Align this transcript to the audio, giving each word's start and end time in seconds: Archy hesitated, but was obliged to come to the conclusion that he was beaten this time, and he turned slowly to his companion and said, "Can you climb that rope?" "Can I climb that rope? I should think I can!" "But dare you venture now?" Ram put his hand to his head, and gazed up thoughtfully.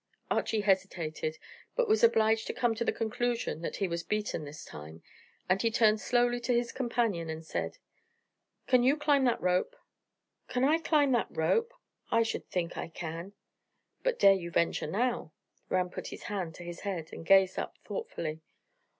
Archy 0.31 0.61
hesitated, 0.61 1.37
but 1.75 1.87
was 1.87 2.03
obliged 2.03 2.47
to 2.47 2.53
come 2.53 2.73
to 2.73 2.83
the 2.83 2.91
conclusion 2.91 3.61
that 3.61 3.75
he 3.75 3.87
was 3.87 4.01
beaten 4.01 4.45
this 4.45 4.65
time, 4.65 5.03
and 5.47 5.61
he 5.61 5.69
turned 5.69 6.01
slowly 6.01 6.39
to 6.39 6.55
his 6.55 6.71
companion 6.71 7.29
and 7.29 7.45
said, 7.45 7.77
"Can 8.65 8.81
you 8.81 8.97
climb 8.97 9.25
that 9.25 9.39
rope?" 9.39 9.75
"Can 10.47 10.63
I 10.63 10.79
climb 10.79 11.11
that 11.11 11.27
rope? 11.29 11.71
I 12.09 12.23
should 12.23 12.49
think 12.49 12.77
I 12.79 12.87
can!" 12.87 13.33
"But 14.01 14.17
dare 14.17 14.33
you 14.33 14.49
venture 14.49 14.87
now?" 14.87 15.33
Ram 15.69 15.91
put 15.91 16.07
his 16.07 16.23
hand 16.23 16.55
to 16.55 16.63
his 16.63 16.79
head, 16.79 17.13
and 17.13 17.23
gazed 17.23 17.59
up 17.59 17.77
thoughtfully. 17.85 18.41